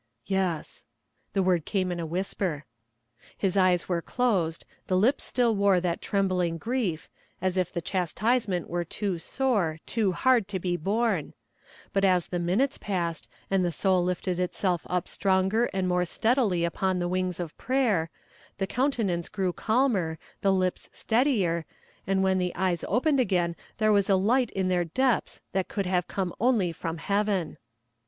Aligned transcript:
'Yes.' 0.25 0.85
The 1.33 1.43
word 1.43 1.63
came 1.63 1.91
in 1.91 1.99
a 1.99 2.07
whisper. 2.07 2.65
His 3.37 3.55
eyes 3.55 3.87
were 3.87 4.01
closed; 4.01 4.65
the 4.87 4.97
lips 4.97 5.23
still 5.23 5.53
wore 5.55 5.79
that 5.79 6.01
trembling 6.01 6.57
grief, 6.57 7.07
as 7.39 7.55
if 7.55 7.71
the 7.71 7.83
chastisement 7.83 8.67
were 8.67 8.83
too 8.83 9.19
sore, 9.19 9.77
too 9.85 10.11
hard 10.13 10.47
to 10.47 10.59
be 10.59 10.75
borne; 10.75 11.35
but 11.93 12.03
as 12.03 12.29
the 12.29 12.39
minutes 12.39 12.79
passed, 12.79 13.29
and 13.51 13.63
the 13.63 13.71
soul 13.71 14.03
lifted 14.03 14.39
itself 14.39 14.87
up 14.89 15.07
stronger 15.07 15.65
and 15.71 15.87
more 15.87 16.03
steadily 16.05 16.65
upon 16.65 16.97
the 16.97 17.07
wings 17.07 17.39
of 17.39 17.55
prayer, 17.59 18.09
the 18.57 18.65
countenance 18.65 19.29
grew 19.29 19.53
calmer, 19.53 20.17
the 20.41 20.51
lips 20.51 20.89
steadier, 20.91 21.63
and 22.07 22.23
when 22.23 22.39
the 22.39 22.55
eyes 22.55 22.83
opened 22.87 23.19
again 23.19 23.55
there 23.77 23.91
was 23.91 24.09
a 24.09 24.15
light 24.15 24.49
in 24.53 24.67
their 24.67 24.83
depths 24.85 25.41
that 25.51 25.67
could 25.69 25.85
have 25.85 26.07
come 26.07 26.33
only 26.39 26.71
from 26.71 26.97
heaven. 26.97 27.57